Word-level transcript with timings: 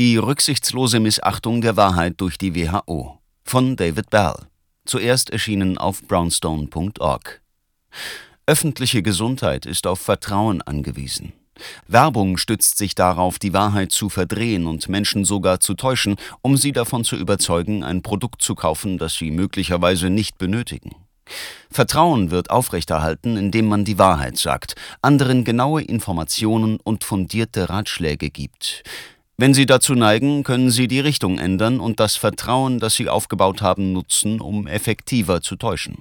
Die 0.00 0.16
rücksichtslose 0.16 0.98
Missachtung 0.98 1.60
der 1.60 1.76
Wahrheit 1.76 2.14
durch 2.22 2.38
die 2.38 2.54
WHO 2.54 3.18
von 3.44 3.76
David 3.76 4.08
Bell. 4.08 4.32
Zuerst 4.86 5.28
erschienen 5.28 5.76
auf 5.76 6.00
brownstone.org. 6.00 7.42
Öffentliche 8.46 9.02
Gesundheit 9.02 9.66
ist 9.66 9.86
auf 9.86 10.00
Vertrauen 10.00 10.62
angewiesen. 10.62 11.34
Werbung 11.86 12.38
stützt 12.38 12.78
sich 12.78 12.94
darauf, 12.94 13.38
die 13.38 13.52
Wahrheit 13.52 13.92
zu 13.92 14.08
verdrehen 14.08 14.66
und 14.66 14.88
Menschen 14.88 15.26
sogar 15.26 15.60
zu 15.60 15.74
täuschen, 15.74 16.16
um 16.40 16.56
sie 16.56 16.72
davon 16.72 17.04
zu 17.04 17.16
überzeugen, 17.16 17.84
ein 17.84 18.00
Produkt 18.00 18.40
zu 18.40 18.54
kaufen, 18.54 18.96
das 18.96 19.16
sie 19.16 19.30
möglicherweise 19.30 20.08
nicht 20.08 20.38
benötigen. 20.38 20.92
Vertrauen 21.70 22.30
wird 22.30 22.48
aufrechterhalten, 22.48 23.36
indem 23.36 23.66
man 23.66 23.84
die 23.84 23.98
Wahrheit 23.98 24.38
sagt, 24.38 24.76
anderen 25.02 25.44
genaue 25.44 25.82
Informationen 25.82 26.80
und 26.82 27.04
fundierte 27.04 27.68
Ratschläge 27.68 28.30
gibt. 28.30 28.82
Wenn 29.40 29.54
sie 29.54 29.64
dazu 29.64 29.94
neigen, 29.94 30.44
können 30.44 30.70
sie 30.70 30.86
die 30.86 31.00
Richtung 31.00 31.38
ändern 31.38 31.80
und 31.80 31.98
das 31.98 32.14
Vertrauen, 32.14 32.78
das 32.78 32.96
sie 32.96 33.08
aufgebaut 33.08 33.62
haben, 33.62 33.94
nutzen, 33.94 34.38
um 34.38 34.66
effektiver 34.66 35.40
zu 35.40 35.56
täuschen. 35.56 35.96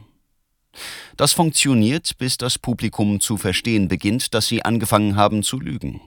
Das 1.16 1.32
funktioniert, 1.32 2.18
bis 2.18 2.36
das 2.36 2.60
Publikum 2.60 3.22
zu 3.22 3.38
verstehen 3.38 3.88
beginnt, 3.88 4.34
dass 4.34 4.48
sie 4.48 4.66
angefangen 4.66 5.16
haben 5.16 5.42
zu 5.42 5.58
lügen. 5.58 6.02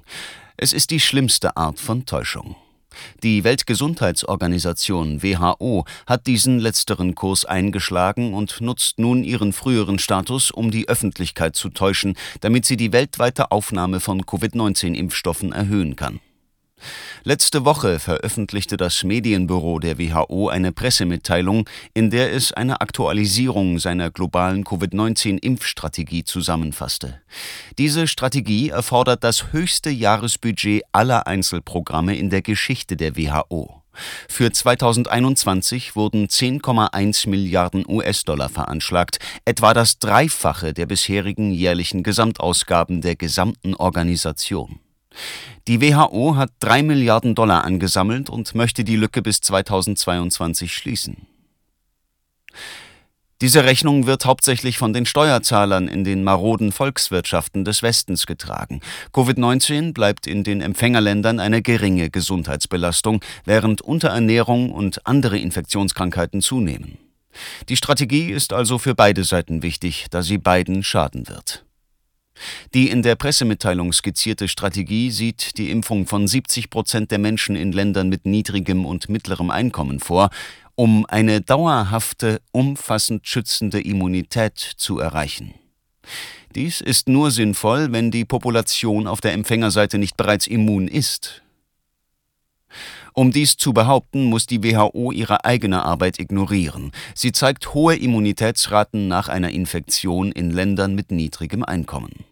Es 0.59 0.75
ist 0.75 0.91
die 0.91 1.01
schlimmste 1.01 1.57
Art 1.57 1.81
von 1.81 2.05
Täuschung. 2.05 2.55
Die 3.23 3.45
Weltgesundheitsorganisation 3.45 5.23
WHO 5.23 5.87
hat 6.07 6.27
diesen 6.27 6.59
letzteren 6.59 7.15
Kurs 7.15 7.47
eingeschlagen 7.47 8.35
und 8.35 8.61
nutzt 8.61 8.99
nun 8.99 9.25
ihren 9.25 9.55
früheren 9.55 9.99
Status, 9.99 10.51
um 10.51 10.71
die 10.71 10.87
Öffentlichkeit 10.87 11.57
zu 11.57 11.71
täuschen, 11.71 12.15
damit 12.43 12.67
sie 12.67 12.77
die 12.77 12.93
weltweite 12.93 13.53
Aufnahme 13.53 14.01
von 14.01 14.27
Covid-19-Impfstoffen 14.27 15.53
erhöhen 15.53 15.97
kann. 15.97 16.21
Letzte 17.25 17.65
Woche 17.65 17.99
veröffentlichte 17.99 18.77
das 18.77 19.05
Medienbüro 19.05 19.79
der 19.79 19.99
WHO 19.99 20.49
eine 20.49 20.73
Pressemitteilung, 20.73 21.69
in 21.95 22.11
der 22.11 22.33
es 22.33 22.53
eine 22.53 22.81
Aktualisierung 22.81 23.79
seiner 23.79 24.11
globalen 24.11 24.65
Covid-19-Impfstrategie 24.65 26.25
zusammenfasste. 26.25 27.21
Diese 27.79 28.07
Strategie 28.07 28.71
erfordert 28.71 29.25
das 29.25 29.53
höchste 29.53 29.91
Jahresbudget 29.91 30.83
aller 30.93 31.27
Einzelprogramme 31.27 32.17
in 32.17 32.31
der 32.31 32.43
Geschichte 32.43 32.97
der 32.97 33.17
WHO. 33.17 33.83
Für 34.29 34.51
2021 34.51 35.97
wurden 35.97 36.27
10,1 36.27 37.29
Milliarden 37.29 37.85
US-Dollar 37.87 38.49
veranschlagt, 38.49 39.19
etwa 39.45 39.75
das 39.75 39.99
Dreifache 39.99 40.73
der 40.73 40.87
bisherigen 40.87 41.53
jährlichen 41.53 42.03
Gesamtausgaben 42.03 43.03
der 43.03 43.17
gesamten 43.17 43.75
Organisation. 43.75 44.81
Die 45.69 45.81
WHO 45.81 46.37
hat 46.37 46.51
drei 46.59 46.83
Milliarden 46.83 47.35
Dollar 47.35 47.65
angesammelt 47.65 48.29
und 48.29 48.55
möchte 48.55 48.85
die 48.85 48.97
Lücke 48.97 49.23
bis 49.23 49.41
2022 49.41 50.75
schließen. 50.75 51.27
Diese 53.43 53.65
Rechnung 53.65 54.07
wird 54.07 54.25
hauptsächlich 54.25 54.79
von 54.79 54.93
den 54.93 55.05
Steuerzahlern 55.05 55.89
in 55.89 56.05
den 56.05 56.23
maroden 56.23 56.71
Volkswirtschaften 56.71 57.65
des 57.65 57.83
Westens 57.83 58.27
getragen. 58.27 58.81
Covid-19 59.13 59.93
bleibt 59.93 60.29
in 60.29 60.45
den 60.45 60.61
Empfängerländern 60.61 61.41
eine 61.41 61.61
geringe 61.61 62.09
Gesundheitsbelastung, 62.09 63.21
während 63.45 63.83
Unterernährung 63.83 64.71
und 64.71 65.09
andere 65.09 65.39
Infektionskrankheiten 65.39 66.41
zunehmen. 66.41 66.99
Die 67.69 67.77
Strategie 67.77 68.31
ist 68.31 68.53
also 68.53 68.79
für 68.79 68.95
beide 68.95 69.25
Seiten 69.25 69.65
wichtig, 69.65 70.07
da 70.11 70.23
sie 70.23 70.39
beiden 70.39 70.85
schaden 70.85 71.29
wird. 71.29 71.65
Die 72.75 72.91
in 72.91 73.03
der 73.03 73.17
Pressemitteilung 73.17 73.93
skizzierte 73.93 74.49
Strategie 74.49 75.11
sieht 75.11 75.59
die 75.59 75.71
Impfung 75.71 76.07
von 76.07 76.27
70 76.27 76.71
Prozent 76.71 77.11
der 77.11 77.19
Menschen 77.19 77.57
in 77.57 77.73
Ländern 77.73 78.09
mit 78.09 78.27
niedrigem 78.27 78.87
und 78.87 79.09
mittlerem 79.09 79.51
Einkommen 79.51 80.01
vor, 80.01 80.31
um 80.75 81.07
eine 81.07 81.41
dauerhafte, 81.41 82.41
umfassend 82.53 83.27
schützende 83.27 83.81
Immunität 83.81 84.59
zu 84.59 84.99
erreichen. 84.99 85.55
Dies 86.55 86.81
ist 86.81 87.09
nur 87.09 87.31
sinnvoll, 87.31 87.93
wenn 87.93 88.11
die 88.11 88.25
Population 88.25 89.07
auf 89.07 89.21
der 89.21 89.33
Empfängerseite 89.33 89.99
nicht 89.99 90.17
bereits 90.17 90.47
immun 90.47 90.89
ist. 90.89 91.43
Um 93.15 93.31
dies 93.31 93.57
zu 93.57 93.73
behaupten, 93.75 94.25
muss 94.25 94.47
die 94.47 94.63
WHO 94.65 95.13
ihre 95.13 95.45
eigene 95.45 95.85
Arbeit 95.85 96.19
ignorieren. 96.19 96.93
Sie 97.15 97.33
zeigt 97.33 97.75
hohe 97.75 97.95
Immunitätsraten 97.95 99.07
nach 99.07 99.29
einer 99.29 99.51
Infektion 99.51 100.33
in 100.33 100.51
Ländern 100.51 100.95
mit 100.95 101.11
niedrigem 101.11 101.63
Einkommen. 101.63 102.25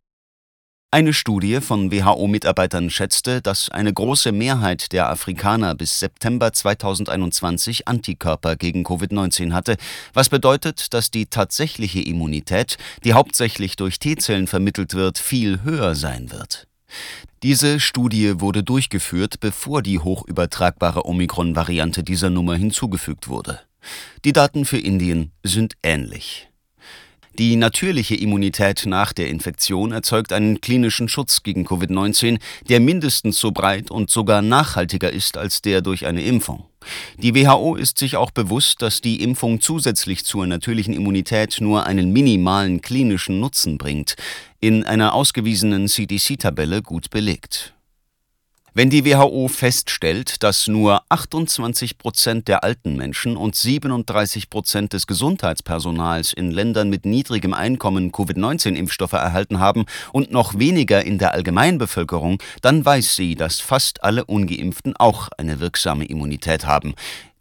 Eine 0.93 1.13
Studie 1.13 1.61
von 1.61 1.93
WHO-Mitarbeitern 1.93 2.91
schätzte, 2.91 3.41
dass 3.41 3.69
eine 3.69 3.93
große 3.93 4.33
Mehrheit 4.33 4.91
der 4.91 5.09
Afrikaner 5.09 5.77
bis 5.77 6.01
September 6.01 6.53
2021 6.53 7.87
Antikörper 7.87 8.57
gegen 8.57 8.85
Covid-19 8.85 9.53
hatte, 9.53 9.77
was 10.15 10.31
bedeutet, 10.31 10.93
dass 10.93 11.13
die 11.13 11.27
tatsächliche 11.27 12.01
Immunität, 12.01 12.77
die 13.05 13.13
hauptsächlich 13.13 13.77
durch 13.77 14.01
T-Zellen 14.01 14.49
vermittelt 14.49 14.95
wird, 14.95 15.19
viel 15.19 15.63
höher 15.63 15.95
sein 15.95 16.33
wird. 16.33 16.67
Diese 17.45 17.79
Studie 17.79 18.41
wurde 18.41 18.65
durchgeführt, 18.65 19.39
bevor 19.39 19.83
die 19.83 20.01
hochübertragbare 20.01 21.07
Omikron-Variante 21.07 22.03
dieser 22.03 22.31
Nummer 22.31 22.57
hinzugefügt 22.57 23.29
wurde. 23.29 23.61
Die 24.25 24.33
Daten 24.33 24.65
für 24.65 24.79
Indien 24.79 25.31
sind 25.45 25.75
ähnlich. 25.85 26.50
Die 27.39 27.57
natürliche 27.57 28.17
Immunität 28.17 28.85
nach 28.87 29.13
der 29.13 29.29
Infektion 29.29 29.93
erzeugt 29.93 30.33
einen 30.33 30.61
klinischen 30.61 31.09
Schutz 31.09 31.43
gegen 31.43 31.67
Covid-19, 31.67 32.39
der 32.69 32.81
mindestens 32.81 33.39
so 33.39 33.53
breit 33.53 33.91
und 33.91 34.11
sogar 34.11 34.43
nachhaltiger 34.43 35.13
ist 35.13 35.39
als 35.39 35.63
der 35.63 35.81
durch 35.81 36.07
eine 36.07 36.23
Impfung. 36.23 36.65
Die 37.19 37.35
WHO 37.35 37.77
ist 37.77 37.99
sich 37.99 38.17
auch 38.17 38.31
bewusst, 38.31 38.83
dass 38.83 39.01
die 39.01 39.23
Impfung 39.23 39.61
zusätzlich 39.61 40.25
zur 40.25 40.47
natürlichen 40.47 40.95
Immunität 40.95 41.61
nur 41.61 41.87
einen 41.87 42.13
minimalen 42.13 42.81
klinischen 42.81 43.39
Nutzen 43.39 43.79
bringt, 43.79 44.17
in 44.61 44.85
einer 44.85 45.15
ausgewiesenen 45.15 45.89
CDC-Tabelle 45.89 46.83
gut 46.83 47.11
belegt. 47.11 47.75
Wenn 48.73 48.89
die 48.89 49.05
WHO 49.05 49.49
feststellt, 49.49 50.45
dass 50.45 50.69
nur 50.69 51.03
28 51.09 51.99
Prozent 51.99 52.47
der 52.47 52.63
alten 52.63 52.95
Menschen 52.95 53.37
und 53.37 53.57
37 53.57 54.49
Prozent 54.49 54.93
des 54.93 55.09
Gesundheitspersonals 55.09 56.33
in 56.33 56.53
Ländern 56.53 56.89
mit 56.89 57.05
niedrigem 57.05 57.53
Einkommen 57.53 58.13
Covid-19-Impfstoffe 58.13 59.15
erhalten 59.15 59.59
haben 59.59 59.87
und 60.13 60.31
noch 60.31 60.57
weniger 60.57 61.05
in 61.05 61.19
der 61.19 61.35
Allgemeinbevölkerung, 61.35 62.41
dann 62.63 62.85
weiß 62.85 63.17
sie, 63.17 63.35
dass 63.35 63.59
fast 63.59 64.05
alle 64.05 64.25
ungeimpften 64.25 64.95
auch 64.97 65.31
eine 65.37 65.59
wirksame 65.59 66.05
Immunität 66.05 66.65
haben. 66.65 66.95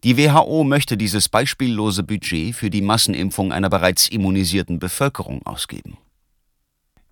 Die 0.04 0.18
WHO 0.18 0.64
möchte 0.64 0.98
dieses 0.98 1.30
beispiellose 1.30 2.02
Budget 2.02 2.56
für 2.56 2.72
die 2.72 2.82
Massenimpfung 2.82 3.52
einer 3.52 3.70
bereits 3.70 4.08
immunisierten 4.08 4.80
Bevölkerung 4.80 5.46
ausgeben. 5.46 5.98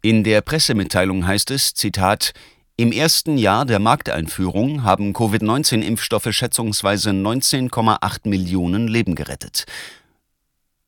In 0.02 0.24
der 0.24 0.42
Pressemitteilung 0.42 1.28
heißt 1.28 1.52
es, 1.52 1.74
Zitat, 1.74 2.34
im 2.80 2.92
ersten 2.92 3.40
Jahr 3.40 3.66
der 3.66 3.80
Markteinführung 3.80 4.84
haben 4.84 5.12
Covid-19-Impfstoffe 5.14 6.32
schätzungsweise 6.32 7.10
19,8 7.10 8.30
Millionen 8.30 8.88
Leben 8.88 9.16
gerettet. 9.16 9.66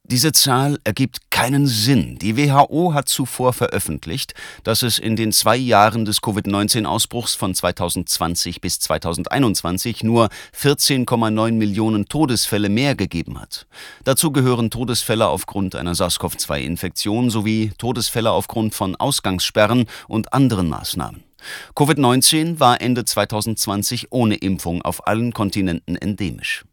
Diese 0.04 0.32
Zahl 0.32 0.80
ergibt 0.84 1.32
keinen 1.32 1.66
Sinn. 1.66 2.20
Die 2.20 2.38
WHO 2.38 2.94
hat 2.94 3.10
zuvor 3.10 3.54
veröffentlicht, 3.54 4.36
dass 4.64 4.84
es 4.84 5.00
in 5.00 5.16
den 5.16 5.32
zwei 5.32 5.56
Jahren 5.56 6.06
des 6.06 6.22
Covid-19-Ausbruchs 6.22 7.34
von 7.34 7.56
2020 7.56 8.62
bis 8.62 8.80
2021 8.80 10.04
nur 10.04 10.30
14,9 10.56 11.54
Millionen 11.54 12.06
Todesfälle 12.06 12.70
mehr 12.70 12.94
gegeben 12.94 13.42
hat. 13.42 13.66
Dazu 14.04 14.32
gehören 14.32 14.70
Todesfälle 14.70 15.28
aufgrund 15.28 15.76
einer 15.76 15.96
SARS-CoV-2-Infektion 15.96 17.32
sowie 17.32 17.72
Todesfälle 17.80 18.30
aufgrund 18.30 18.76
von 18.76 18.96
Ausgangssperren 18.96 19.86
und 20.08 20.34
anderen 20.34 20.70
Maßnahmen. 20.70 21.29
Covid-19 21.76 22.60
war 22.60 22.82
Ende 22.82 23.06
2020 23.06 24.12
ohne 24.12 24.36
Impfung 24.36 24.82
auf 24.82 25.08
allen 25.08 25.34
Kontinenten 25.34 25.96
endemisch. 25.96 26.66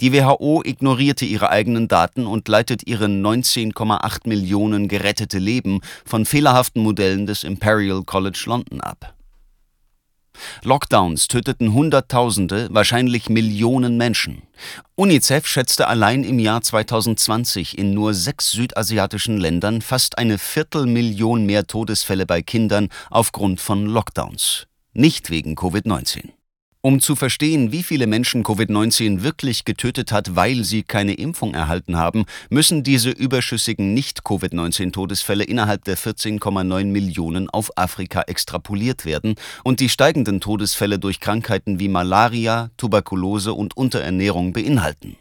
Die 0.00 0.12
WHO 0.12 0.62
ignorierte 0.64 1.24
ihre 1.24 1.50
eigenen 1.50 1.88
Daten 1.88 2.26
und 2.26 2.46
leitet 2.46 2.86
ihre 2.86 3.06
19,8 3.06 4.28
Millionen 4.28 4.88
gerettete 4.88 5.38
Leben 5.38 5.80
von 6.04 6.24
fehlerhaften 6.24 6.82
Modellen 6.82 7.26
des 7.26 7.42
Imperial 7.42 8.04
College 8.04 8.44
London 8.46 8.80
ab. 8.80 9.15
Lockdowns 10.62 11.28
töteten 11.28 11.72
Hunderttausende, 11.72 12.68
wahrscheinlich 12.70 13.28
Millionen 13.28 13.96
Menschen. 13.96 14.42
UNICEF 14.94 15.46
schätzte 15.46 15.88
allein 15.88 16.24
im 16.24 16.38
Jahr 16.38 16.62
2020 16.62 17.76
in 17.78 17.92
nur 17.94 18.14
sechs 18.14 18.50
südasiatischen 18.50 19.38
Ländern 19.38 19.82
fast 19.82 20.18
eine 20.18 20.38
Viertelmillion 20.38 21.44
mehr 21.44 21.66
Todesfälle 21.66 22.26
bei 22.26 22.42
Kindern 22.42 22.88
aufgrund 23.10 23.60
von 23.60 23.86
Lockdowns. 23.86 24.66
Nicht 24.92 25.30
wegen 25.30 25.54
Covid-19. 25.56 26.35
Um 26.86 27.00
zu 27.00 27.16
verstehen, 27.16 27.72
wie 27.72 27.82
viele 27.82 28.06
Menschen 28.06 28.44
Covid-19 28.44 29.24
wirklich 29.24 29.64
getötet 29.64 30.12
hat, 30.12 30.36
weil 30.36 30.62
sie 30.62 30.84
keine 30.84 31.14
Impfung 31.14 31.52
erhalten 31.52 31.96
haben, 31.96 32.26
müssen 32.48 32.84
diese 32.84 33.10
überschüssigen 33.10 33.92
Nicht-Covid-19-Todesfälle 33.92 35.42
innerhalb 35.42 35.82
der 35.82 35.98
14,9 35.98 36.84
Millionen 36.84 37.50
auf 37.50 37.76
Afrika 37.76 38.22
extrapoliert 38.28 39.04
werden 39.04 39.34
und 39.64 39.80
die 39.80 39.88
steigenden 39.88 40.40
Todesfälle 40.40 41.00
durch 41.00 41.18
Krankheiten 41.18 41.80
wie 41.80 41.88
Malaria, 41.88 42.70
Tuberkulose 42.76 43.52
und 43.52 43.76
Unterernährung 43.76 44.52
beinhalten. 44.52 45.16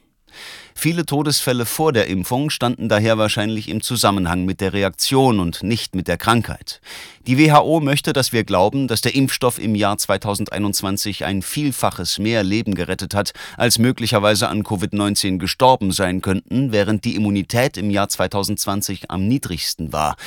Viele 0.77 1.06
Todesfälle 1.06 1.66
vor 1.66 1.94
der 1.94 2.07
Impfung 2.07 2.50
standen 2.50 2.89
daher 2.89 3.18
wahrscheinlich 3.18 3.69
im 3.69 3.81
Zusammenhang 3.81 4.44
mit 4.44 4.60
der 4.60 4.74
Reaktion 4.74 5.39
und 5.39 5.63
nicht 5.63 5.95
mit 5.95 6.07
der 6.07 6.18
Krankheit. 6.18 6.81
Die 7.25 7.39
WHO 7.39 7.80
möchte, 7.80 8.12
dass 8.13 8.33
wir 8.33 8.44
glauben, 8.44 8.88
dass 8.88 9.01
der 9.01 9.16
Impfstoff 9.16 9.57
im 9.57 9.74
Jahr 9.74 9.98
2021 9.98 11.24
ein 11.24 11.42
Vielfaches 11.42 12.19
mehr 12.19 12.44
Leben 12.44 12.75
gerettet 12.75 13.16
hat, 13.16 13.31
als 13.57 13.80
möglicherweise 13.80 14.50
an 14.50 14.63
Covid-19 14.63 15.39
gestorben 15.39 15.92
sein 15.92 16.22
könnten, 16.22 16.72
während 16.72 17.06
die 17.06 17.16
Immunität 17.16 17.78
im 17.78 17.89
Jahr 17.89 18.10
2020 18.10 19.10
am 19.10 19.28
niedrigsten 19.28 19.94
war. 19.94 20.18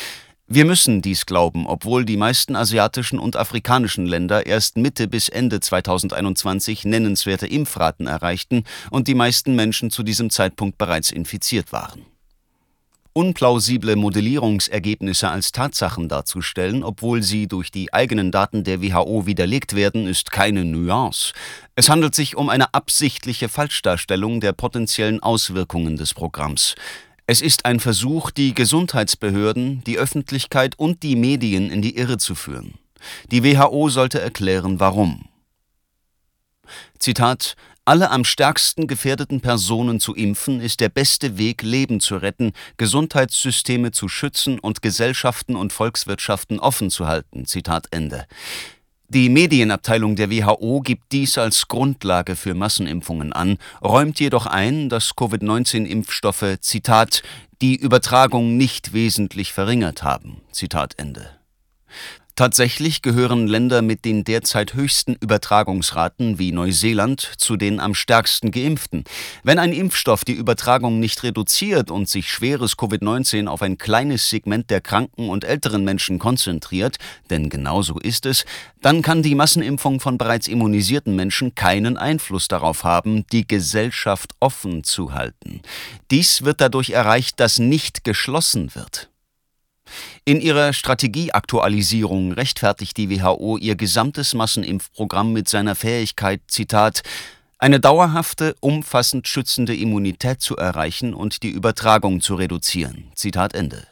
Wir 0.50 0.64
müssen 0.64 1.02
dies 1.02 1.26
glauben, 1.26 1.66
obwohl 1.66 2.06
die 2.06 2.16
meisten 2.16 2.56
asiatischen 2.56 3.18
und 3.18 3.36
afrikanischen 3.36 4.06
Länder 4.06 4.46
erst 4.46 4.78
Mitte 4.78 5.06
bis 5.06 5.28
Ende 5.28 5.60
2021 5.60 6.86
nennenswerte 6.86 7.46
Impfraten 7.46 8.06
erreichten 8.06 8.64
und 8.90 9.08
die 9.08 9.14
meisten 9.14 9.54
Menschen 9.54 9.90
zu 9.90 10.02
diesem 10.02 10.30
Zeitpunkt 10.30 10.78
bereits 10.78 11.10
infiziert 11.10 11.70
waren. 11.70 12.06
Unplausible 13.12 13.94
Modellierungsergebnisse 13.96 15.28
als 15.28 15.52
Tatsachen 15.52 16.08
darzustellen, 16.08 16.82
obwohl 16.82 17.22
sie 17.22 17.46
durch 17.46 17.70
die 17.70 17.92
eigenen 17.92 18.30
Daten 18.30 18.64
der 18.64 18.80
WHO 18.80 19.26
widerlegt 19.26 19.74
werden, 19.74 20.06
ist 20.06 20.30
keine 20.30 20.64
Nuance. 20.64 21.34
Es 21.74 21.90
handelt 21.90 22.14
sich 22.14 22.36
um 22.36 22.48
eine 22.48 22.72
absichtliche 22.72 23.50
Falschdarstellung 23.50 24.40
der 24.40 24.52
potenziellen 24.52 25.20
Auswirkungen 25.22 25.96
des 25.96 26.14
Programms. 26.14 26.74
Es 27.30 27.42
ist 27.42 27.66
ein 27.66 27.78
Versuch, 27.78 28.30
die 28.30 28.54
Gesundheitsbehörden, 28.54 29.84
die 29.84 29.98
Öffentlichkeit 29.98 30.78
und 30.78 31.02
die 31.02 31.14
Medien 31.14 31.70
in 31.70 31.82
die 31.82 31.98
Irre 31.98 32.16
zu 32.16 32.34
führen. 32.34 32.78
Die 33.30 33.44
WHO 33.44 33.90
sollte 33.90 34.19
erklären, 34.19 34.80
warum. 34.80 35.28
Zitat 36.98 37.54
alle 37.84 38.10
am 38.10 38.25
stärksten 38.25 38.86
gefährdeten 38.86 39.42
Personen 39.42 40.00
zu 40.00 40.14
impfen, 40.14 40.62
ist 40.62 40.80
der 40.80 40.88
beste 40.88 41.36
Weg, 41.36 41.60
Leben 41.60 42.00
zu 42.00 42.16
retten, 42.16 42.52
Gesundheitssysteme 42.78 43.90
zu 43.90 44.08
schützen 44.08 44.58
und 44.58 44.80
Gesellschaften 44.80 45.54
und 45.54 45.70
Volkswirtschaften 45.70 46.58
offen 46.58 46.88
zu 46.88 47.06
halten. 47.06 47.44
Zitat 47.44 47.88
Ende. 47.90 48.26
Die 49.10 49.31
Medienabteilung 49.31 50.16
der 50.16 50.31
WHO 50.31 50.82
gibt 50.82 51.12
dies 51.12 51.38
als 51.38 51.66
Grundlage 51.69 52.37
für 52.37 52.52
Massenimpfungen 52.52 53.32
an, 53.32 53.56
räumt 53.82 54.20
jedoch 54.20 54.44
ein, 54.44 54.90
dass 54.90 55.16
Covid-19-Impfstoffe, 55.16 56.58
Zitat, 56.60 57.22
die 57.62 57.75
Übertragung 57.76 58.58
nicht 58.58 58.93
wesentlich 58.93 59.55
verringert 59.55 60.02
haben. 60.02 60.43
Zitat 60.52 60.99
Ende. 60.99 61.31
Tatsächlich 62.38 63.02
gehören 63.02 63.49
Länder 63.49 63.82
mit 63.82 64.05
den 64.05 64.23
derzeit 64.23 64.75
höchsten 64.75 65.17
Übertragungsraten 65.17 66.38
wie 66.38 66.52
Neuseeland 66.52 67.32
zu 67.37 67.56
den 67.56 67.81
am 67.81 67.96
stärksten 67.96 68.52
geimpften. 68.52 69.02
Wenn 69.43 69.58
ein 69.58 69.73
Impfstoff 69.73 70.25
die 70.25 70.35
Übertragung 70.35 71.00
nicht 71.00 71.25
reduziert 71.25 71.90
und 71.90 72.08
sich 72.08 72.31
schweres 72.31 72.79
Covid-19 72.79 73.49
auf 73.49 73.61
ein 73.61 73.76
kleines 73.76 74.31
Segment 74.31 74.70
der 74.70 74.81
kranken 74.81 75.31
und 75.31 75.43
älteren 75.43 75.82
Menschen 75.82 76.20
konzentriert, 76.20 76.99
denn 77.29 77.49
genau 77.49 77.82
so 77.82 77.99
ist 77.99 78.25
es, 78.25 78.44
dann 78.82 79.02
kann 79.02 79.25
die 79.25 79.35
Massenimpfung 79.35 79.99
von 79.99 80.17
bereits 80.17 80.46
immunisierten 80.46 81.17
Menschen 81.17 81.56
keinen 81.56 81.96
Einfluss 81.96 82.46
darauf 82.46 82.85
haben, 82.85 83.26
die 83.32 83.49
Gesellschaft 83.49 84.35
offen 84.38 84.85
zu 84.85 85.12
halten. 85.12 85.61
Dies 86.12 86.44
wird 86.44 86.61
dadurch 86.61 86.90
erreicht, 86.90 87.40
dass 87.40 87.58
nicht 87.58 88.05
geschlossen 88.05 88.76
wird. 88.76 89.11
In 90.25 90.40
ihrer 90.40 90.73
Strategieaktualisierung 90.73 92.32
rechtfertigt 92.32 92.96
die 92.96 93.11
WHO 93.11 93.56
ihr 93.58 93.76
gesamtes 93.76 94.35
Massenimpfprogramm 94.35 95.32
mit 95.32 95.49
seiner 95.49 95.75
Fähigkeit, 95.75 96.40
Zitat, 96.49 97.02
eine 97.58 97.81
dauerhafte, 97.81 98.55
umfassend 98.61 99.26
schützende 99.26 99.75
Immunität 99.75 100.40
zu 100.40 100.56
erreichen 100.56 101.12
und 101.12 101.43
die 101.43 101.50
Übertragung 101.50 102.20
zu 102.20 102.37
reduzieren. 102.37 103.11
Zitat 103.14 103.55
Ende. 103.55 103.87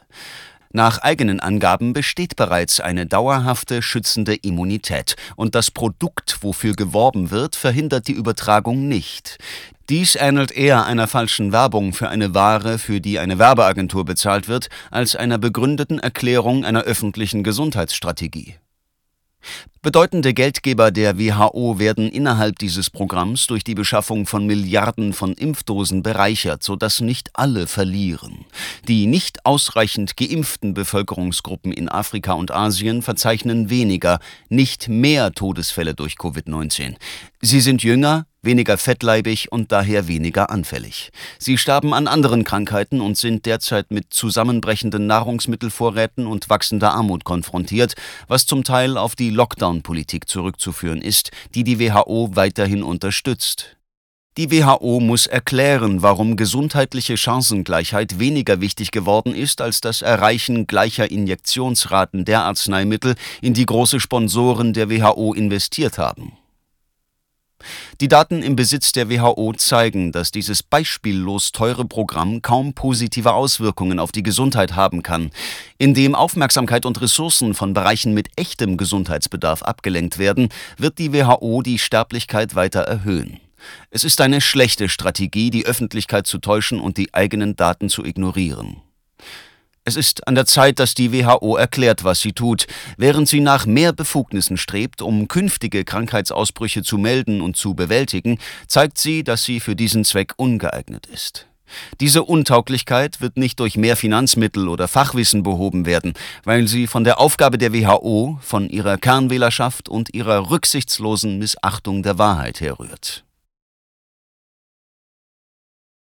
Nach 0.73 0.99
eigenen 0.99 1.41
Angaben 1.41 1.93
besteht 1.93 2.37
bereits 2.37 2.81
eine 2.81 3.07
dauerhafte 3.07 3.83
schützende 3.83 4.35
Immunität 4.35 5.17
und 5.35 5.55
das 5.55 5.71
Produkt, 5.71 6.43
wofür 6.43 6.75
geworben 6.75 7.31
wird, 7.31 7.57
verhindert 7.57 8.09
die 8.09 8.13
Übertragung 8.13 8.87
nicht. 8.87 9.39
Dies 9.89 10.17
ähnelt 10.17 10.51
eher 10.51 10.85
einer 10.85 11.07
falschen 11.07 11.53
Werbung 11.53 11.93
für 11.93 12.09
eine 12.09 12.35
Ware, 12.35 12.79
für 12.79 13.01
die 13.01 13.21
eine 13.21 13.39
Werbeagentur 13.39 14.05
bezahlt 14.05 14.49
wird, 14.49 14.69
als 14.91 15.15
einer 15.15 15.39
begründeten 15.39 16.01
Erklärung 16.01 16.65
einer 16.65 16.83
öffentlichen 16.83 17.45
Gesundheitsstrategie. 17.45 18.57
Bedeutende 19.87 20.35
Geldgeber 20.35 20.91
der 20.91 21.17
WHO 21.17 21.79
werden 21.79 22.11
innerhalb 22.11 22.59
dieses 22.59 22.91
Programms 22.91 23.47
durch 23.47 23.63
die 23.63 23.77
Beschaffung 23.77 24.27
von 24.27 24.45
Milliarden 24.45 25.13
von 25.13 25.33
Impfdosen 25.33 26.03
bereichert, 26.03 26.65
sodass 26.65 27.01
nicht 27.01 27.31
alle 27.35 27.69
verlieren. 27.69 28.47
Die 28.89 29.07
nicht 29.07 29.47
ausreichend 29.47 30.17
geimpften 30.17 30.75
Bevölkerungsgruppen 30.75 31.71
in 31.71 31.89
Afrika 31.89 32.33
und 32.33 32.51
Asien 32.51 33.01
verzeichnen 33.01 33.71
weniger, 33.71 34.19
nicht 34.49 34.89
mehr 34.89 35.31
Todesfälle 35.31 35.95
durch 35.95 36.15
Covid-19. 36.15 36.97
Sie 37.41 37.61
sind 37.61 37.85
jünger, 37.85 38.27
weniger 38.47 38.79
fettleibig 38.79 39.53
und 39.53 39.71
daher 39.73 40.09
weniger 40.09 40.49
anfällig. 40.49 41.11
Sie 41.39 41.59
starben 41.59 41.93
an 41.93 42.09
anderen 42.09 42.45
Krankheiten 42.45 43.03
und 43.03 43.19
sind 43.19 43.45
derzeit 43.45 43.91
mit 43.91 44.15
zusammenbrechenden 44.15 45.07
Nahrungsmittelvorräten 45.07 46.27
und 46.27 46.49
wachsender 46.49 46.93
Armut 46.93 47.25
konfrontiert, 47.25 47.95
was 48.27 48.47
zum 48.47 48.65
Teil 48.65 48.97
auf 48.97 49.15
die 49.17 49.31
Lockdown-Politik 49.77 50.29
zurückzuführen 50.29 51.01
ist, 51.01 51.31
die 51.55 51.65
die 51.65 51.79
WHO 51.79 52.31
weiterhin 52.35 52.83
unterstützt. 52.83 53.77
Die 54.37 54.51
WHO 54.51 55.01
muss 55.01 55.27
erklären, 55.27 56.03
warum 56.03 56.37
gesundheitliche 56.37 57.17
Chancengleichheit 57.17 58.19
weniger 58.19 58.61
wichtig 58.61 58.91
geworden 58.91 59.35
ist 59.35 59.63
als 59.63 59.81
das 59.81 60.03
Erreichen 60.03 60.67
gleicher 60.67 61.11
Injektionsraten 61.11 62.27
der 62.27 62.43
Arzneimittel, 62.43 63.15
in 63.41 63.55
die 63.55 63.65
große 63.65 63.99
Sponsoren 63.99 64.75
der 64.75 64.91
WHO 64.91 65.33
investiert 65.33 65.97
haben. 65.97 66.33
Die 68.01 68.09
Daten 68.09 68.43
im 68.43 68.57
Besitz 68.57 68.93
der 68.93 69.09
WHO 69.09 69.55
zeigen, 69.55 70.13
dass 70.13 70.31
dieses 70.31 70.63
beispiellos 70.63 71.53
teure 71.53 71.85
Programm 71.85 72.43
kaum 72.43 72.75
positive 72.75 73.33
Auswirkungen 73.33 73.99
auf 73.99 74.13
die 74.13 74.23
Gesundheit 74.23 74.77
haben 74.77 75.03
kann. 75.03 75.31
Indem 75.79 76.15
Aufmerksamkeit 76.15 76.85
und 76.85 77.01
Ressourcen 77.01 77.55
von 77.55 77.73
Bereichen 77.73 78.13
mit 78.13 78.29
echtem 78.37 78.77
Gesundheitsbedarf 78.77 79.63
abgelenkt 79.63 80.19
werden, 80.19 80.51
wird 80.77 80.99
die 80.99 81.13
WHO 81.13 81.63
die 81.63 81.79
Sterblichkeit 81.79 82.55
weiter 82.55 82.81
erhöhen. 82.81 83.41
Es 83.91 84.05
ist 84.05 84.21
eine 84.21 84.41
schlechte 84.41 84.89
Strategie, 84.89 85.51
die 85.51 85.67
Öffentlichkeit 85.67 86.27
zu 86.27 86.39
täuschen 86.39 86.81
und 86.81 86.99
die 86.99 87.15
eigenen 87.15 87.57
Daten 87.57 87.89
zu 87.89 88.05
ignorieren. 88.05 88.83
Es 89.89 89.95
ist 89.95 90.27
an 90.27 90.35
der 90.35 90.47
Zeit, 90.47 90.81
dass 90.81 90.95
die 90.95 91.13
WHO 91.13 91.55
erklärt, 91.55 92.03
was 92.03 92.21
sie 92.21 92.33
tut. 92.33 92.67
Während 92.97 93.29
sie 93.29 93.39
nach 93.39 93.67
mehr 93.67 93.93
Befugnissen 93.93 94.57
strebt, 94.57 95.01
um 95.01 95.29
künftige 95.29 95.85
Krankheitsausbrüche 95.85 96.83
zu 96.83 96.99
melden 96.99 97.41
und 97.41 97.57
zu 97.57 97.75
bewältigen, 97.75 98.39
zeigt 98.67 98.99
sie, 98.99 99.23
dass 99.23 99.45
sie 99.45 99.61
für 99.61 99.77
diesen 99.77 100.03
Zweck 100.03 100.33
ungeeignet 100.39 101.07
ist. 101.07 101.47
Diese 102.01 102.25
Untauglichkeit 102.25 103.21
wird 103.21 103.37
nicht 103.37 103.61
durch 103.61 103.77
mehr 103.77 103.97
Finanzmittel 103.97 104.67
oder 104.67 104.89
Fachwissen 104.89 105.45
behoben 105.45 105.87
werden, 105.87 106.15
weil 106.43 106.67
sie 106.67 106.89
von 106.89 107.05
der 107.05 107.21
Aufgabe 107.21 107.57
der 107.57 107.73
WHO, 107.73 108.41
von 108.43 108.69
ihrer 108.69 108.99
Kernwählerschaft 108.99 109.89
und 109.89 110.13
ihrer 110.13 110.51
rücksichtslosen 110.51 111.39
Missachtung 111.39 112.03
der 112.03 112.19
Wahrheit 112.19 112.61
herrührt. 112.61 113.26